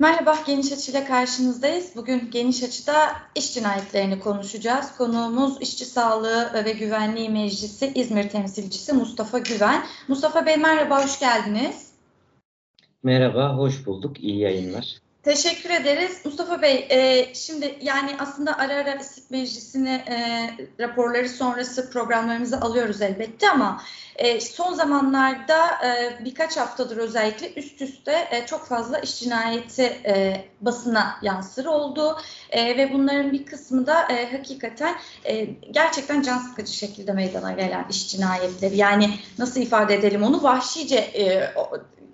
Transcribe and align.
Merhaba, 0.00 0.38
Geniş 0.46 0.72
Açı 0.72 0.90
ile 0.90 1.04
karşınızdayız. 1.04 1.92
Bugün 1.96 2.30
Geniş 2.30 2.62
Açı'da 2.62 3.16
iş 3.34 3.54
cinayetlerini 3.54 4.20
konuşacağız. 4.20 4.96
Konuğumuz 4.96 5.60
İşçi 5.60 5.84
Sağlığı 5.84 6.64
ve 6.64 6.72
Güvenliği 6.72 7.28
Meclisi 7.28 7.92
İzmir 7.94 8.28
temsilcisi 8.28 8.92
Mustafa 8.92 9.38
Güven. 9.38 9.84
Mustafa 10.08 10.46
Bey 10.46 10.56
merhaba, 10.56 11.04
hoş 11.04 11.20
geldiniz. 11.20 11.92
Merhaba, 13.02 13.56
hoş 13.56 13.86
bulduk. 13.86 14.20
İyi 14.20 14.38
yayınlar. 14.38 14.98
Teşekkür 15.22 15.70
ederiz. 15.70 16.20
Mustafa 16.24 16.62
Bey, 16.62 16.86
e, 16.90 17.34
şimdi 17.34 17.78
yani 17.80 18.16
aslında 18.18 18.58
ara 18.58 18.74
ara 18.74 18.94
İstik 18.94 19.30
Meclisi'ne 19.30 19.94
e, 19.94 20.16
raporları 20.82 21.28
sonrası 21.28 21.90
programlarımızı 21.90 22.60
alıyoruz 22.60 23.02
elbette 23.02 23.50
ama 23.50 23.82
e, 24.16 24.40
son 24.40 24.74
zamanlarda 24.74 25.68
e, 25.86 26.24
birkaç 26.24 26.56
haftadır 26.56 26.96
özellikle 26.96 27.54
üst 27.54 27.82
üste 27.82 28.28
e, 28.30 28.46
çok 28.46 28.66
fazla 28.66 28.98
iş 28.98 29.20
cinayeti 29.20 29.82
e, 29.82 30.44
basına 30.60 31.18
yansır 31.22 31.66
oldu 31.66 32.16
e, 32.50 32.76
ve 32.76 32.92
bunların 32.92 33.32
bir 33.32 33.46
kısmı 33.46 33.86
da 33.86 34.12
e, 34.12 34.36
hakikaten 34.36 34.94
e, 35.24 35.44
gerçekten 35.70 36.22
can 36.22 36.38
sıkıcı 36.38 36.72
şekilde 36.72 37.12
meydana 37.12 37.52
gelen 37.52 37.86
iş 37.90 38.08
cinayetleri. 38.08 38.76
Yani 38.76 39.10
nasıl 39.38 39.60
ifade 39.60 39.94
edelim 39.94 40.22
onu 40.22 40.42
vahşice 40.42 40.96
e, 40.96 41.52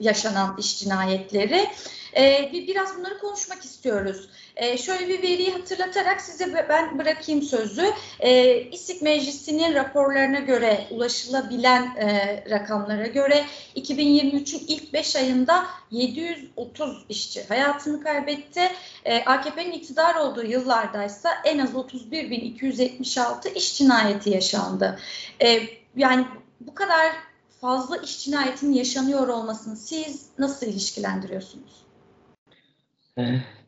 yaşanan 0.00 0.56
iş 0.58 0.78
cinayetleri. 0.78 1.68
E, 2.16 2.50
biraz 2.52 2.98
bunları 2.98 3.18
konuşmak 3.18 3.64
istiyoruz. 3.64 4.28
E, 4.56 4.78
şöyle 4.78 5.08
bir 5.08 5.22
veriyi 5.22 5.52
hatırlatarak 5.52 6.20
size 6.20 6.66
ben 6.68 6.98
bırakayım 6.98 7.42
sözü. 7.42 7.92
E, 8.20 8.60
İstik 8.60 9.02
Meclisi'nin 9.02 9.74
raporlarına 9.74 10.38
göre 10.38 10.86
ulaşılabilen 10.90 11.96
e, 11.96 12.44
rakamlara 12.50 13.06
göre 13.06 13.44
2023'ün 13.76 14.62
ilk 14.68 14.92
5 14.92 15.16
ayında 15.16 15.66
730 15.90 17.04
işçi 17.08 17.44
hayatını 17.48 18.02
kaybetti. 18.02 18.60
E, 19.04 19.24
AKP'nin 19.24 19.72
iktidar 19.72 20.14
olduğu 20.14 20.44
yıllardaysa 20.44 21.30
en 21.44 21.58
az 21.58 21.70
31.276 21.70 23.52
iş 23.54 23.78
cinayeti 23.78 24.30
yaşandı. 24.30 24.98
E, 25.42 25.62
yani 25.96 26.26
bu 26.60 26.74
kadar 26.74 27.12
fazla 27.60 27.96
iş 27.96 28.24
cinayetinin 28.24 28.72
yaşanıyor 28.72 29.28
olmasını 29.28 29.76
siz 29.76 30.26
nasıl 30.38 30.66
ilişkilendiriyorsunuz? 30.66 31.85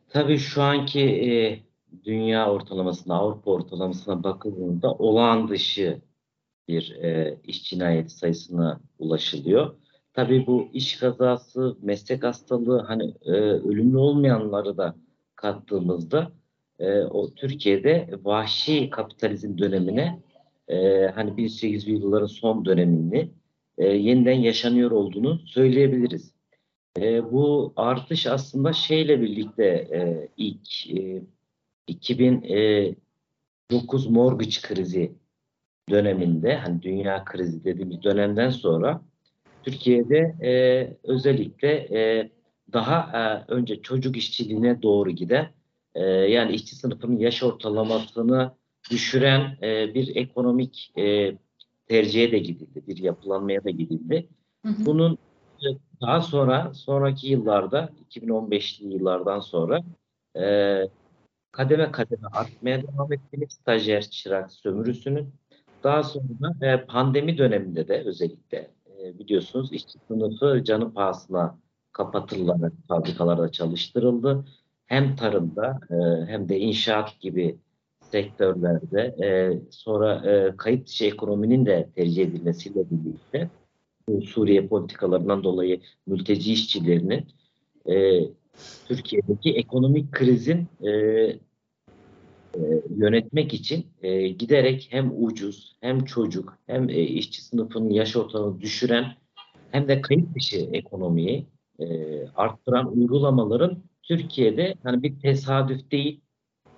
Tabii 0.09 0.37
şu 0.37 0.61
anki 0.61 0.99
e, 0.99 1.59
dünya 2.05 2.51
ortalamasına, 2.51 3.15
Avrupa 3.15 3.51
ortalamasına 3.51 4.23
bakıldığında 4.23 4.93
olağan 4.93 5.47
dışı 5.47 6.01
bir 6.67 6.95
e, 6.95 7.37
iş 7.43 7.69
cinayeti 7.69 8.13
sayısına 8.13 8.79
ulaşılıyor. 8.99 9.75
Tabii 10.13 10.47
bu 10.47 10.69
iş 10.73 10.97
kazası, 10.97 11.77
meslek 11.81 12.23
hastalığı, 12.23 12.79
hani 12.81 13.13
e, 13.25 13.31
ölümlü 13.41 13.97
olmayanları 13.97 14.77
da 14.77 14.95
kattığımızda 15.35 16.31
e, 16.79 17.01
o 17.01 17.33
Türkiye'de 17.33 18.09
vahşi 18.23 18.89
kapitalizm 18.89 19.57
dönemine 19.57 20.21
e, 20.67 21.07
hani 21.15 21.31
1800'lü 21.31 21.91
yılların 21.91 22.27
son 22.27 22.65
dönemini 22.65 23.31
e, 23.77 23.87
yeniden 23.87 24.39
yaşanıyor 24.39 24.91
olduğunu 24.91 25.39
söyleyebiliriz. 25.45 26.38
E, 26.97 27.31
bu 27.31 27.73
artış 27.75 28.27
aslında 28.27 28.73
şeyle 28.73 29.21
birlikte 29.21 29.65
e, 29.65 30.27
ilk 30.37 30.91
e, 30.91 31.21
2009 31.87 34.07
mortgage 34.07 34.57
krizi 34.61 35.11
döneminde 35.89 36.55
hani 36.55 36.81
dünya 36.81 37.25
krizi 37.25 37.63
dediğimiz 37.63 38.03
dönemden 38.03 38.49
sonra 38.49 39.01
Türkiye'de 39.63 40.35
e, 40.41 40.51
özellikle 41.03 41.71
e, 41.71 42.31
daha 42.73 43.19
e, 43.19 43.21
önce 43.53 43.81
çocuk 43.81 44.17
işçiliğine 44.17 44.81
doğru 44.81 45.11
giden 45.11 45.49
e, 45.95 46.03
yani 46.05 46.55
işçi 46.55 46.75
sınıfının 46.75 47.17
yaş 47.17 47.43
ortalamasını 47.43 48.51
düşüren 48.91 49.57
e, 49.61 49.93
bir 49.93 50.15
ekonomik 50.15 50.93
e, 50.97 51.35
tercihe 51.87 52.31
de 52.31 52.39
gidildi, 52.39 52.83
bir 52.87 52.97
yapılanmaya 52.97 53.63
da 53.63 53.69
gidildi. 53.69 54.29
Hı 54.65 54.69
hı. 54.69 54.85
Bunun 54.85 55.17
daha 56.01 56.21
sonra, 56.21 56.73
sonraki 56.73 57.27
yıllarda, 57.27 57.89
2015'li 58.09 58.93
yıllardan 58.93 59.39
sonra 59.39 59.81
e, 60.37 60.83
kademe 61.51 61.91
kademe 61.91 62.27
artmaya 62.31 62.83
devam 62.83 63.13
etti 63.13 63.47
stajyer 63.49 64.01
çırak 64.01 64.51
sömürüsünün. 64.51 65.33
Daha 65.83 66.03
sonra 66.03 66.55
e, 66.61 66.85
pandemi 66.85 67.37
döneminde 67.37 67.87
de 67.87 68.03
özellikle 68.05 68.71
e, 68.99 69.19
biliyorsunuz 69.19 69.73
işçi 69.73 69.99
sınıfı 70.07 70.63
canı 70.63 70.93
pahasına 70.93 71.57
kapatılarak 71.91 72.73
fabrikalarda 72.87 73.51
çalıştırıldı. 73.51 74.45
Hem 74.87 75.15
tarımda 75.15 75.79
e, 75.89 76.25
hem 76.31 76.49
de 76.49 76.59
inşaat 76.59 77.19
gibi 77.19 77.57
sektörlerde 78.01 79.01
e, 79.25 79.59
sonra 79.71 80.31
e, 80.31 80.57
kayıt 80.57 80.87
dışı 80.87 81.05
ekonominin 81.05 81.65
de 81.65 81.89
tercih 81.95 82.23
edilmesiyle 82.23 82.83
birlikte 82.91 83.49
Suriye 84.21 84.67
politikalarından 84.67 85.43
dolayı 85.43 85.81
mülteci 86.07 86.53
işçilerinin 86.53 87.25
e, 87.89 88.21
Türkiye'deki 88.87 89.53
ekonomik 89.53 90.11
krizin 90.11 90.67
e, 90.83 90.89
e, 92.55 92.61
yönetmek 92.95 93.53
için 93.53 93.85
e, 94.01 94.27
giderek 94.27 94.87
hem 94.91 95.23
ucuz 95.23 95.75
hem 95.81 96.05
çocuk 96.05 96.57
hem 96.67 96.89
e, 96.89 97.01
işçi 97.01 97.41
sınıfının 97.41 97.89
yaş 97.89 98.15
ortalamasını 98.15 98.61
düşüren 98.61 99.05
hem 99.71 99.87
de 99.87 100.01
kayıt 100.01 100.35
dışı 100.35 100.69
ekonomiyi 100.73 101.45
e, 101.79 101.85
arttıran 102.27 102.97
uygulamaların 102.97 103.83
Türkiye'de 104.03 104.75
hani 104.83 105.03
bir 105.03 105.19
tesadüf 105.19 105.91
değil 105.91 106.21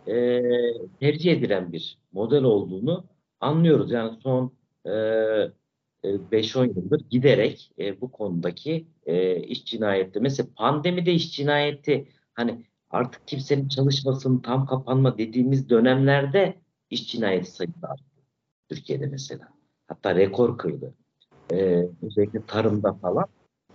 e, 0.08 0.42
tercih 1.00 1.31
edilen 1.31 1.72
bir 1.72 1.98
model 2.12 2.44
olduğunu 2.44 3.06
anlıyoruz. 3.40 3.92
Yani 3.92 4.18
son 4.24 4.52
e, 4.86 4.92
5-10 6.03 6.67
yıldır 6.67 7.09
giderek 7.09 7.72
e, 7.79 8.01
bu 8.01 8.12
konudaki 8.12 8.88
e, 9.06 9.35
iş 9.35 9.66
cinayeti 9.66 10.19
mesela 10.19 10.50
pandemide 10.56 11.13
iş 11.13 11.35
cinayeti 11.35 12.07
hani 12.34 12.66
artık 12.89 13.28
kimsenin 13.28 13.67
çalışmasının 13.67 14.39
tam 14.39 14.66
kapanma 14.66 15.17
dediğimiz 15.17 15.69
dönemlerde 15.69 16.56
iş 16.89 17.12
cinayeti 17.12 17.51
sayısı 17.51 17.88
arttı. 17.88 18.03
Türkiye'de 18.69 19.06
mesela. 19.06 19.47
Hatta 19.88 20.16
rekor 20.16 20.57
kırdı. 20.57 20.94
E, 21.51 21.85
özellikle 22.01 22.45
tarımda 22.47 22.94
falan. 22.94 23.25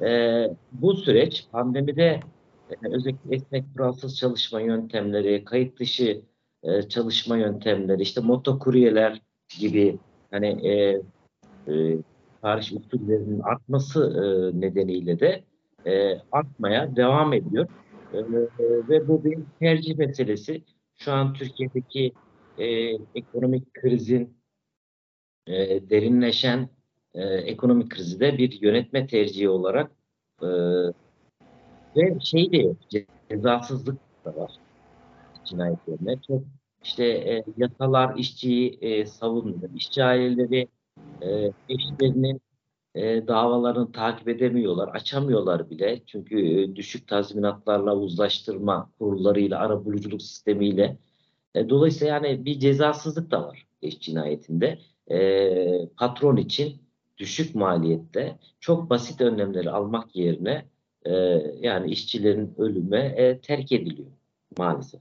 E, 0.02 0.42
bu 0.72 0.94
süreç 0.94 1.46
pandemide 1.52 2.20
e, 2.70 2.74
özellikle 2.92 3.36
esnek 3.36 3.64
kuralsız 3.74 4.16
çalışma 4.16 4.60
yöntemleri, 4.60 5.44
kayıt 5.44 5.80
dışı 5.80 6.22
e, 6.62 6.82
çalışma 6.82 7.36
yöntemleri, 7.36 8.02
işte 8.02 8.20
motokuryeler 8.20 9.22
gibi 9.58 9.98
hani 10.30 10.68
e, 10.68 11.02
e, 11.72 11.96
tarih 12.42 12.76
usullerinin 12.76 13.40
artması 13.40 14.00
e, 14.00 14.60
nedeniyle 14.60 15.20
de 15.20 15.44
e, 15.86 16.20
artmaya 16.32 16.96
devam 16.96 17.32
ediyor. 17.32 17.66
E, 18.12 18.18
ve 18.88 19.08
bu 19.08 19.24
bir 19.24 19.38
tercih 19.60 19.96
meselesi. 19.96 20.64
Şu 20.96 21.12
an 21.12 21.34
Türkiye'deki 21.34 22.12
ekonomik 23.14 23.74
krizin 23.74 24.36
derinleşen 25.90 26.68
ekonomik 27.44 27.90
krizi 27.90 28.20
de 28.20 28.38
bir 28.38 28.60
yönetme 28.60 29.06
tercihi 29.06 29.48
olarak 29.48 29.90
ve 31.96 32.20
şey 32.20 32.52
de 32.52 32.56
yok, 32.56 32.76
cezasızlık 33.30 33.98
da 34.24 34.36
var 34.36 34.52
cinayetlerine. 35.46 36.20
Çok 36.26 36.42
işte 36.84 37.04
e, 37.04 37.44
yasalar 37.56 38.16
işçiyi 38.16 38.78
e, 38.80 39.06
savunmuyor. 39.06 39.70
İşçi 39.74 40.04
aileleri 40.04 40.68
e, 41.22 41.52
eşlerinin 41.68 42.40
e, 42.94 43.28
davalarını 43.28 43.92
takip 43.92 44.28
edemiyorlar, 44.28 44.88
açamıyorlar 44.88 45.70
bile. 45.70 46.02
Çünkü 46.06 46.62
e, 46.62 46.76
düşük 46.76 47.08
tazminatlarla 47.08 47.96
uzlaştırma 47.96 48.90
kurullarıyla, 48.98 49.58
arabuluculuk 49.58 50.22
sistemiyle. 50.22 50.96
E, 51.54 51.68
dolayısıyla 51.68 52.14
yani 52.14 52.44
bir 52.44 52.58
cezasızlık 52.60 53.30
da 53.30 53.42
var 53.48 53.66
eş 53.82 54.00
cinayetinde. 54.00 54.78
E, 55.10 55.88
patron 55.96 56.36
için 56.36 56.76
düşük 57.18 57.54
maliyette 57.54 58.38
çok 58.60 58.90
basit 58.90 59.20
önlemleri 59.20 59.70
almak 59.70 60.16
yerine 60.16 60.64
e, 61.04 61.12
yani 61.60 61.90
işçilerin 61.90 62.54
ölüme 62.58 63.00
e, 63.00 63.40
terk 63.40 63.72
ediliyor 63.72 64.10
maalesef. 64.58 65.00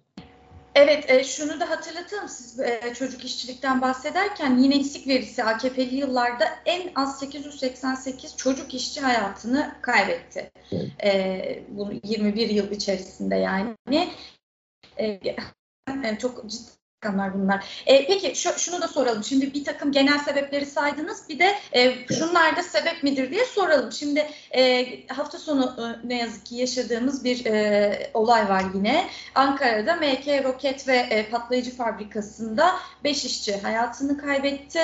Evet, 0.76 1.10
e, 1.10 1.24
şunu 1.24 1.60
da 1.60 1.70
hatırlatalım 1.70 2.28
siz 2.28 2.60
e, 2.60 2.94
çocuk 2.98 3.26
işçilikten 3.26 3.82
bahsederken 3.82 4.58
yine 4.58 4.76
istik 4.76 5.08
verisi 5.08 5.44
AKP'li 5.44 5.96
yıllarda 5.96 6.46
en 6.66 6.92
az 6.96 7.20
888 7.20 8.38
çocuk 8.38 8.74
işçi 8.74 9.02
hayatını 9.02 9.76
kaybetti. 9.82 10.52
Evet. 10.72 10.92
E, 11.04 11.64
bunu 11.70 11.94
21 12.04 12.50
yıl 12.50 12.72
içerisinde 12.72 13.36
yani. 13.36 13.76
E, 15.00 15.20
çok 16.20 16.50
ciddi 16.50 16.85
rakamlar 17.06 17.34
bunlar. 17.34 17.84
E, 17.86 18.08
peki 18.08 18.36
şu, 18.36 18.60
şunu 18.60 18.82
da 18.82 18.88
soralım. 18.88 19.24
Şimdi 19.24 19.54
bir 19.54 19.64
takım 19.64 19.92
genel 19.92 20.20
sebepleri 20.20 20.66
saydınız. 20.66 21.30
Bir 21.30 21.40
de 21.40 21.56
e, 21.74 22.08
şunlar 22.08 22.58
da 22.58 22.64
sebep 22.64 23.04
midir 23.04 23.32
diye 23.32 23.46
soralım. 23.46 23.92
Şimdi 23.92 24.28
e, 24.56 24.86
hafta 25.08 25.38
sonu 25.38 25.76
e, 25.78 26.08
ne 26.08 26.18
yazık 26.18 26.46
ki 26.46 26.56
yaşadığımız 26.56 27.24
bir 27.24 27.46
e, 27.46 28.12
olay 28.14 28.50
var 28.50 28.64
yine. 28.76 29.10
Ankara'da 29.36 29.96
MK 29.96 30.44
Roket 30.44 30.88
ve 30.88 30.98
e, 30.98 31.30
Patlayıcı 31.30 31.76
Fabrikası'nda 31.76 32.76
5 33.04 33.26
işçi 33.26 33.58
hayatını 33.58 34.18
kaybetti. 34.18 34.80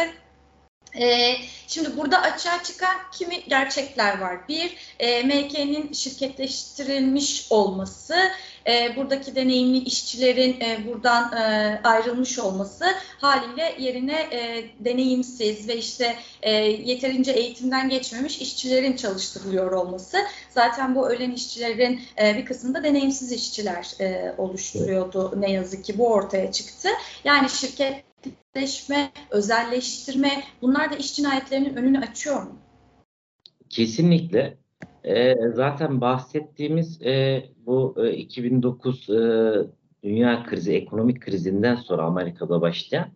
Ee, 0.99 1.35
şimdi 1.67 1.97
burada 1.97 2.21
açığa 2.21 2.63
çıkan 2.63 2.95
kimi 3.11 3.43
gerçekler 3.49 4.19
var. 4.19 4.47
Bir, 4.49 4.77
e, 4.99 5.23
MK'nin 5.23 5.93
şirketleştirilmiş 5.93 7.47
olması, 7.49 8.15
e, 8.67 8.95
buradaki 8.95 9.35
deneyimli 9.35 9.77
işçilerin 9.77 10.61
e, 10.61 10.87
buradan 10.87 11.33
e, 11.33 11.81
ayrılmış 11.83 12.39
olması 12.39 12.85
haliyle 13.17 13.75
yerine 13.79 14.19
e, 14.31 14.63
deneyimsiz 14.79 15.67
ve 15.67 15.77
işte 15.77 16.15
e, 16.41 16.51
yeterince 16.61 17.31
eğitimden 17.31 17.89
geçmemiş 17.89 18.41
işçilerin 18.41 18.95
çalıştırılıyor 18.95 19.71
olması. 19.71 20.17
Zaten 20.49 20.95
bu 20.95 21.09
ölen 21.09 21.31
işçilerin 21.31 22.01
e, 22.21 22.37
bir 22.37 22.45
kısmında 22.45 22.83
deneyimsiz 22.83 23.31
işçiler 23.31 23.91
e, 23.99 24.35
oluşturuyordu. 24.37 25.33
Ne 25.37 25.51
yazık 25.51 25.85
ki 25.85 25.97
bu 25.97 26.07
ortaya 26.07 26.51
çıktı. 26.51 26.89
Yani 27.23 27.49
şirket 27.49 28.10
özelleşme, 28.55 29.11
özelleştirme 29.31 30.43
bunlar 30.61 30.91
da 30.91 30.95
iş 30.95 31.15
cinayetlerinin 31.15 31.75
önünü 31.75 31.99
açıyor 31.99 32.43
mu? 32.43 32.59
Kesinlikle. 33.69 34.57
E, 35.03 35.35
zaten 35.53 36.01
bahsettiğimiz 36.01 37.01
e, 37.01 37.43
bu 37.65 37.95
e, 38.05 38.13
2009 38.13 39.09
e, 39.09 39.13
dünya 40.03 40.43
krizi, 40.43 40.73
ekonomik 40.73 41.21
krizinden 41.21 41.75
sonra 41.75 42.03
Amerika'da 42.03 42.61
başlayan 42.61 43.09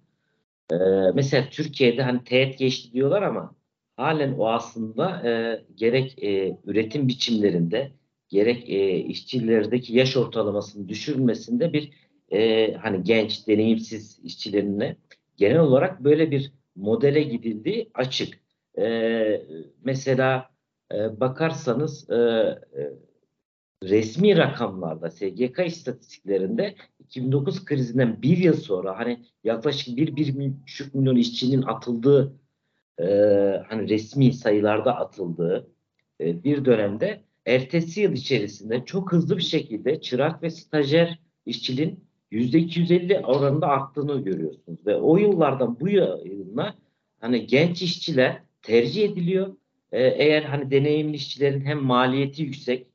e, 0.71 0.75
mesela 1.13 1.49
Türkiye'de 1.51 2.03
hani 2.03 2.23
teğet 2.23 2.59
geçti 2.59 2.93
diyorlar 2.93 3.21
ama 3.21 3.55
halen 3.97 4.33
o 4.37 4.47
aslında 4.47 5.29
e, 5.29 5.63
gerek 5.75 6.23
e, 6.23 6.57
üretim 6.65 7.07
biçimlerinde 7.07 7.91
gerek 8.29 8.69
e, 8.69 8.97
işçilerdeki 8.97 9.97
yaş 9.97 10.17
ortalamasının 10.17 10.87
düşürülmesinde 10.87 11.73
bir 11.73 11.91
e, 12.31 12.73
hani 12.73 13.03
genç, 13.03 13.47
deneyimsiz 13.47 14.19
işçilerine 14.23 14.95
genel 15.37 15.59
olarak 15.59 16.03
böyle 16.03 16.31
bir 16.31 16.51
modele 16.75 17.23
gidildiği 17.23 17.91
açık. 17.93 18.39
E, 18.77 19.41
mesela 19.83 20.49
e, 20.93 21.19
bakarsanız 21.19 22.09
e, 22.09 22.15
e, 22.15 22.91
resmi 23.83 24.37
rakamlarda 24.37 25.11
SGK 25.11 25.59
istatistiklerinde 25.65 26.75
2009 26.99 27.65
krizinden 27.65 28.21
bir 28.21 28.37
yıl 28.37 28.53
sonra 28.53 28.97
hani 28.97 29.25
yaklaşık 29.43 29.97
1-1,5 29.97 30.97
milyon 30.97 31.15
işçinin 31.15 31.61
atıldığı 31.61 32.33
e, 32.99 33.05
hani 33.69 33.89
resmi 33.89 34.33
sayılarda 34.33 34.95
atıldığı 34.97 35.67
e, 36.21 36.43
bir 36.43 36.65
dönemde 36.65 37.21
ertesi 37.45 38.01
yıl 38.01 38.13
içerisinde 38.13 38.85
çok 38.85 39.11
hızlı 39.11 39.37
bir 39.37 39.43
şekilde 39.43 40.01
çırak 40.01 40.43
ve 40.43 40.49
stajyer 40.49 41.19
işçiliğin 41.45 42.05
%250 42.31 43.19
oranında 43.25 43.67
arttığını 43.67 44.23
görüyorsunuz. 44.23 44.85
Ve 44.85 44.95
o 44.95 45.17
yıllardan 45.17 45.79
bu 45.79 45.89
yılına 45.89 46.75
hani 47.21 47.47
genç 47.47 47.81
işçiler 47.81 48.41
tercih 48.61 49.03
ediliyor. 49.03 49.55
Ee, 49.91 50.03
eğer 50.07 50.43
hani 50.43 50.71
deneyimli 50.71 51.15
işçilerin 51.15 51.61
hem 51.61 51.83
maliyeti 51.83 52.43
yüksek 52.43 52.87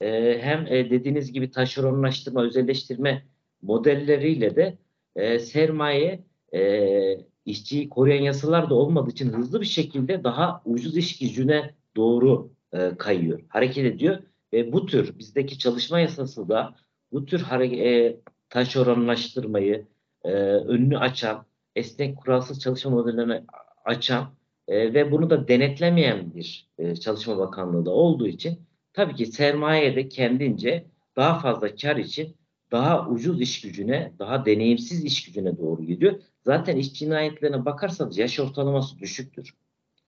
e, 0.00 0.38
hem 0.40 0.66
e, 0.66 0.90
dediğiniz 0.90 1.32
gibi 1.32 1.50
taşeronlaştırma, 1.50 2.42
özelleştirme 2.42 3.22
modelleriyle 3.62 4.56
de 4.56 4.78
e, 5.16 5.38
sermaye 5.38 6.24
e, 6.54 7.18
işçiyi 7.44 7.88
koruyan 7.88 8.22
yasalar 8.22 8.70
da 8.70 8.74
olmadığı 8.74 9.10
için 9.10 9.28
hızlı 9.28 9.60
bir 9.60 9.66
şekilde 9.66 10.24
daha 10.24 10.62
ucuz 10.64 10.96
iş 10.96 11.18
gücüne 11.18 11.74
doğru 11.96 12.50
kayıyor, 12.98 13.40
hareket 13.48 13.84
ediyor. 13.84 14.18
Ve 14.52 14.72
bu 14.72 14.86
tür 14.86 15.18
bizdeki 15.18 15.58
çalışma 15.58 16.00
yasası 16.00 16.48
da 16.48 16.74
bu 17.12 17.24
tür 17.24 17.40
hareket, 17.40 17.78
e, 17.78 18.20
taş 18.50 18.76
oranlaştırmayı 18.76 19.86
e, 20.24 20.30
önünü 20.42 20.98
açan, 20.98 21.46
esnek 21.76 22.16
kuralsız 22.16 22.60
çalışma 22.60 22.90
modellerini 22.90 23.42
açan 23.84 24.34
e, 24.68 24.94
ve 24.94 25.12
bunu 25.12 25.30
da 25.30 25.48
denetlemeyen 25.48 26.34
bir 26.34 26.68
e, 26.78 26.96
Çalışma 26.96 27.38
Bakanlığı 27.38 27.86
da 27.86 27.90
olduğu 27.90 28.26
için 28.26 28.60
tabii 28.92 29.14
ki 29.14 29.26
sermaye 29.26 29.96
de 29.96 30.08
kendince 30.08 30.86
daha 31.16 31.38
fazla 31.38 31.74
kar 31.74 31.96
için 31.96 32.36
daha 32.70 33.08
ucuz 33.08 33.40
iş 33.40 33.60
gücüne, 33.60 34.12
daha 34.18 34.46
deneyimsiz 34.46 35.04
iş 35.04 35.24
gücüne 35.24 35.58
doğru 35.58 35.82
gidiyor. 35.82 36.20
Zaten 36.44 36.76
iş 36.76 36.94
cinayetlerine 36.94 37.64
bakarsanız 37.64 38.18
yaş 38.18 38.40
ortalaması 38.40 38.98
düşüktür. 38.98 39.54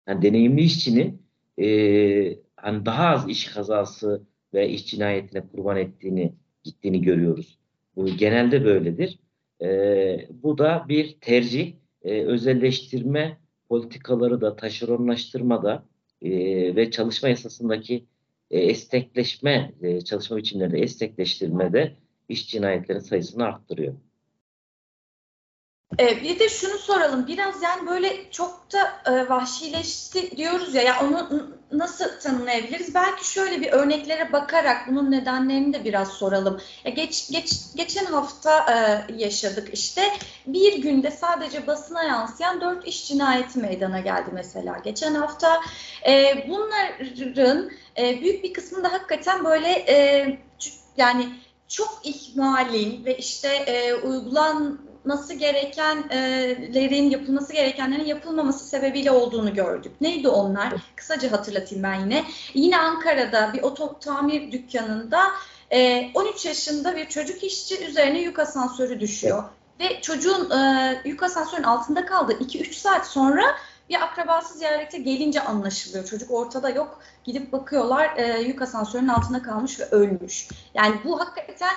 Yani 0.08 0.22
deneyimli 0.22 0.62
işçinin 0.62 1.22
e, 1.58 1.66
hani 2.56 2.86
daha 2.86 3.08
az 3.08 3.28
iş 3.28 3.46
kazası 3.46 4.22
ve 4.54 4.68
iş 4.68 4.86
cinayetine 4.86 5.46
kurban 5.48 5.76
ettiğini 5.76 6.34
gittiğini 6.64 7.02
görüyoruz. 7.02 7.58
Bu 7.98 8.06
genelde 8.06 8.64
böyledir. 8.64 9.18
E, 9.62 10.28
bu 10.30 10.58
da 10.58 10.84
bir 10.88 11.20
tercih. 11.20 11.74
E, 12.02 12.24
özelleştirme 12.24 13.38
politikaları 13.68 14.40
da 14.40 14.56
taşeronlaştırma 14.56 15.62
da 15.62 15.84
e, 16.22 16.30
ve 16.76 16.90
çalışma 16.90 17.28
yasasındaki 17.28 18.06
e, 18.50 18.58
estekleşme, 18.60 19.74
e, 19.82 20.00
çalışma 20.00 20.36
biçimlerinde 20.36 20.78
estekleştirmede 20.78 21.96
iş 22.28 22.48
cinayetlerinin 22.50 23.04
sayısını 23.04 23.44
arttırıyor. 23.44 23.94
Ee, 26.00 26.22
bir 26.22 26.38
de 26.38 26.48
şunu 26.48 26.78
soralım. 26.78 27.26
Biraz 27.26 27.62
yani 27.62 27.88
böyle 27.90 28.30
çok 28.30 28.66
da 28.72 29.12
e, 29.12 29.28
vahşileşti 29.28 30.36
diyoruz 30.36 30.74
ya. 30.74 30.82
Ya 30.82 30.94
onu 31.02 31.57
nasıl 31.72 32.20
tanımlayabiliriz? 32.20 32.94
Belki 32.94 33.32
şöyle 33.32 33.60
bir 33.60 33.72
örneklere 33.72 34.32
bakarak 34.32 34.88
bunun 34.88 35.10
nedenlerini 35.10 35.74
de 35.74 35.84
biraz 35.84 36.08
soralım. 36.08 36.60
Ya 36.84 36.90
geç, 36.90 37.30
geç 37.30 37.52
geçen 37.76 38.04
hafta 38.04 38.66
e, 38.72 39.04
yaşadık 39.14 39.68
işte. 39.72 40.02
Bir 40.46 40.82
günde 40.82 41.10
sadece 41.10 41.66
basına 41.66 42.02
yansıyan 42.02 42.60
dört 42.60 42.86
iş 42.86 43.08
cinayeti 43.08 43.58
meydana 43.58 44.00
geldi 44.00 44.30
mesela 44.32 44.78
geçen 44.84 45.14
hafta. 45.14 45.60
E, 46.06 46.44
bunların 46.48 47.70
e, 47.98 48.20
büyük 48.20 48.44
bir 48.44 48.52
kısmında 48.52 48.92
hakikaten 48.92 49.44
böyle 49.44 49.68
e, 49.68 50.38
yani 50.96 51.28
çok 51.68 52.00
ihmalin 52.04 53.04
ve 53.04 53.18
işte 53.18 53.48
e, 53.48 53.94
uygulan 53.94 54.87
yapılması 55.08 55.34
gerekenlerin 55.34 57.10
yapılması 57.10 57.52
gerekenlerin 57.52 58.04
yapılmaması 58.04 58.64
sebebiyle 58.68 59.10
olduğunu 59.10 59.54
gördük. 59.54 59.92
Neydi 60.00 60.28
onlar? 60.28 60.74
Kısaca 60.96 61.32
hatırlatayım 61.32 61.84
ben 61.84 61.94
yine. 61.94 62.24
Yine 62.54 62.78
Ankara'da 62.78 63.52
bir 63.52 63.62
oto 63.62 63.98
tamir 63.98 64.52
dükkanında 64.52 65.20
13 66.14 66.46
yaşında 66.46 66.96
bir 66.96 67.08
çocuk 67.08 67.44
işçi 67.44 67.84
üzerine 67.86 68.20
yük 68.20 68.38
asansörü 68.38 69.00
düşüyor. 69.00 69.44
Ve 69.80 70.00
çocuğun 70.00 70.52
yük 71.04 71.22
asansörün 71.22 71.62
altında 71.62 72.06
kaldı. 72.06 72.32
2-3 72.32 72.72
saat 72.72 73.06
sonra 73.06 73.42
bir 73.88 74.02
akrabası 74.02 74.58
ziyarete 74.58 74.98
gelince 74.98 75.40
anlaşılıyor. 75.40 76.04
Çocuk 76.04 76.30
ortada 76.30 76.70
yok. 76.70 77.00
Gidip 77.24 77.52
bakıyorlar 77.52 78.16
e, 78.16 78.40
yük 78.40 78.62
asansörünün 78.62 79.08
altında 79.08 79.42
kalmış 79.42 79.80
ve 79.80 79.84
ölmüş. 79.84 80.48
Yani 80.74 80.94
bu 81.04 81.20
hakikaten 81.20 81.74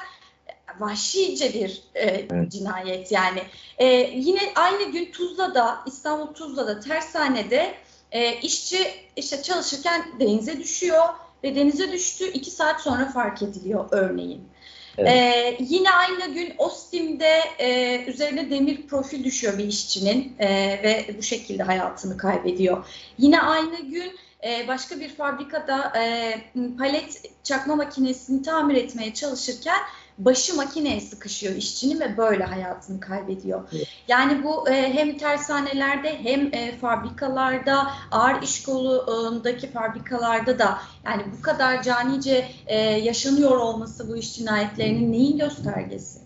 vahşice 0.80 1.54
bir 1.54 1.84
e, 1.96 2.06
evet. 2.06 2.52
cinayet 2.52 3.12
yani. 3.12 3.42
E, 3.78 3.86
yine 4.16 4.40
aynı 4.56 4.92
gün 4.92 5.12
Tuzla'da, 5.12 5.80
İstanbul 5.86 6.34
Tuzla'da 6.34 6.80
tersanede 6.80 7.74
e, 8.12 8.34
işçi 8.34 8.88
işte 9.16 9.44
çalışırken 9.44 10.06
denize 10.20 10.60
düşüyor 10.60 11.04
ve 11.44 11.56
denize 11.56 11.92
düştü 11.92 12.32
iki 12.32 12.52
saat 12.52 12.82
sonra 12.82 13.06
fark 13.06 13.42
ediliyor 13.42 13.88
örneğin. 13.92 14.52
Evet. 14.98 15.12
Ee, 15.12 15.58
yine 15.60 15.92
aynı 15.92 16.34
gün 16.34 16.54
Ostim'de 16.58 17.40
e, 17.60 17.98
üzerine 18.06 18.50
demir 18.50 18.88
profil 18.88 19.24
düşüyor 19.24 19.58
bir 19.58 19.66
işçinin 19.66 20.36
e, 20.40 20.50
ve 20.84 21.16
bu 21.18 21.24
şekilde 21.24 21.64
hayatını 21.64 22.18
kaybediyor. 22.18 22.86
Yine 23.18 23.42
aynı 23.42 23.82
gün 23.82 24.18
e, 24.44 24.68
başka 24.68 25.00
bir 25.00 25.10
fabrikada 25.10 25.94
e, 26.00 26.34
palet 26.78 27.22
çakma 27.44 27.76
makinesini 27.76 28.42
tamir 28.42 28.76
etmeye 28.76 29.14
çalışırken 29.14 29.80
başı 30.18 30.56
makineye 30.56 31.02
sıkışıyor 31.02 31.56
işçinin 31.56 32.00
ve 32.00 32.18
böyle 32.18 32.44
hayatını 32.44 33.00
kaybediyor. 33.00 33.70
Evet. 33.76 33.88
Yani 34.08 34.44
bu 34.44 34.70
e, 34.70 34.94
hem 34.94 35.18
tersanelerde 35.18 36.24
hem 36.24 36.54
e, 36.54 36.78
fabrikalarda 36.78 37.88
ağır 38.12 38.42
iş 38.42 38.64
kolundaki 38.64 39.68
fabrikalarda 39.68 40.60
da 40.60 40.78
yani 41.06 41.24
bu 41.38 41.42
kadar 41.42 41.84
canice 41.84 42.46
e, 42.68 42.78
yaşanıyor 42.80 43.58
olması 43.58 44.10
bu 44.10 44.18
iş 44.18 44.36
cinayetlerinin 44.36 45.12
neyin 45.12 45.38
göstergesi? 45.38 46.20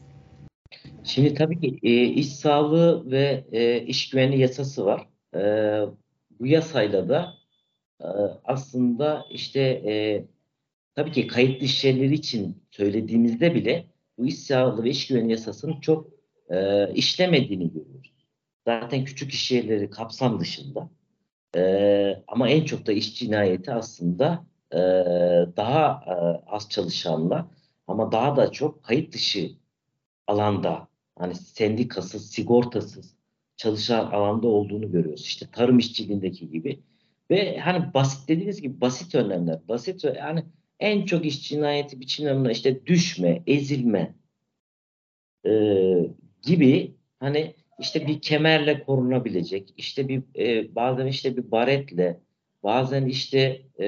Şimdi 1.04 1.34
tabii 1.34 1.60
ki 1.60 1.80
e, 1.84 2.04
iş 2.04 2.36
sağlığı 2.36 3.12
ve 3.12 3.46
e, 3.52 3.82
iş 3.82 4.10
güvenliği 4.10 4.42
yasası 4.42 4.86
var. 4.86 5.08
E, 5.36 5.42
bu 6.40 6.48
yasayla 6.48 7.10
da 7.10 7.34
e, 8.02 8.08
aslında 8.44 9.26
işte 9.30 9.62
e, 9.62 10.26
tabii 10.96 11.12
ki 11.12 11.58
iş 11.60 11.86
yerleri 11.86 12.14
için 12.14 12.64
söylediğimizde 12.72 13.56
bile 13.56 13.86
bu 14.18 14.26
iş 14.26 14.40
sağlığı 14.40 14.84
ve 14.84 14.90
iş 14.90 15.08
güvenliği 15.08 15.32
yasasının 15.32 15.80
çok 15.80 16.08
e, 16.50 16.90
işlemediğini 16.94 17.74
görüyoruz. 17.74 18.14
Zaten 18.68 19.04
küçük 19.06 19.32
iş 19.34 19.52
yerleri 19.52 19.90
kapsam 19.90 20.40
dışında. 20.40 20.90
E, 21.56 22.24
ama 22.28 22.50
en 22.50 22.66
çok 22.66 22.86
da 22.88 22.92
iş 22.92 23.20
cinayeti 23.20 23.74
aslında 23.74 24.46
e, 24.72 24.78
daha 25.58 26.04
e, 26.08 26.14
az 26.48 26.70
çalışanla 26.70 27.48
ama 27.88 28.12
daha 28.12 28.36
da 28.36 28.52
çok 28.52 28.84
kayıt 28.84 29.14
dışı 29.14 29.52
alanda 30.28 30.88
hani 31.16 31.36
sendikasız, 31.36 32.32
sigortasız 32.32 33.16
çalışan 33.58 34.12
alanda 34.12 34.48
olduğunu 34.48 34.92
görüyoruz. 34.92 35.22
İşte 35.22 35.48
tarım 35.52 35.80
işçiliğindeki 35.80 36.50
gibi. 36.50 36.80
Ve 37.32 37.58
hani 37.58 37.94
basit 37.94 38.30
dediğiniz 38.30 38.62
gibi 38.62 38.82
basit 38.82 39.16
önlemler. 39.16 39.68
Basit 39.68 40.04
yani 40.04 40.46
en 40.80 41.06
çok 41.06 41.26
iş 41.26 41.50
cinayeti 41.50 42.00
biçimlerinde 42.00 42.52
işte 42.52 42.86
düşme, 42.86 43.44
ezilme 43.48 44.16
e, 45.46 45.52
gibi 46.42 46.96
hani 47.20 47.56
işte 47.80 48.08
bir 48.08 48.22
kemerle 48.22 48.84
korunabilecek, 48.84 49.74
işte 49.78 50.08
bir 50.08 50.24
e, 50.38 50.76
bazen 50.76 51.08
işte 51.08 51.38
bir 51.38 51.52
baretle, 51.52 52.20
bazen 52.64 53.06
işte 53.06 53.62
e, 53.80 53.88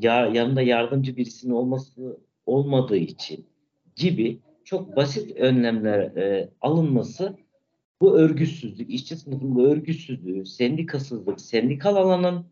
ya, 0.00 0.26
yanında 0.26 0.62
yardımcı 0.62 1.16
birisinin 1.16 1.52
olması 1.52 2.20
olmadığı 2.46 2.96
için 2.96 3.46
gibi 3.96 4.38
çok 4.64 4.96
basit 4.96 5.36
önlemler 5.36 6.00
e, 6.00 6.50
alınması 6.60 7.36
bu 8.00 8.18
örgütsüzlük, 8.18 8.90
işçi 8.90 9.16
sınıfının 9.16 9.54
bu 9.54 9.66
örgütsüzlüğü, 9.66 10.46
sendikasızlık, 10.46 11.40
sendikal 11.40 11.96
alanın 11.96 12.46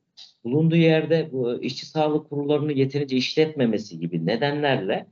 bulunduğu 0.45 0.77
yerde 0.77 1.29
bu 1.33 1.63
işçi 1.63 1.87
sağlık 1.87 2.31
kurullarını 2.31 2.73
yeterince 2.73 3.17
işletmemesi 3.17 3.99
gibi 3.99 4.27
nedenlerle 4.27 5.07